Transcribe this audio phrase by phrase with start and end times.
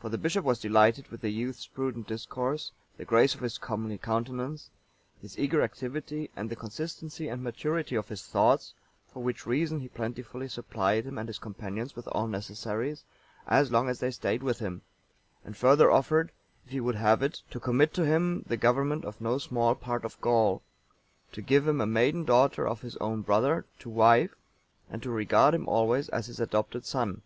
[0.00, 3.98] For the bishop was delighted with the youth's prudent discourse, the grace of his comely
[3.98, 4.70] countenance,
[5.20, 8.72] his eager activity, and the consistency and maturity of his thoughts;
[9.12, 13.04] for which reason he plentifully supplied him and his companions with all necessaries,
[13.46, 14.80] as long as they stayed with him;
[15.44, 16.32] and further offered,
[16.64, 20.06] if he would have it, to commit to him the government of no small part
[20.06, 20.62] of Gaul,
[21.32, 24.34] to give him a maiden daughter of his own brother(898) to wife,
[24.88, 27.20] and to regard him always as his adopted son.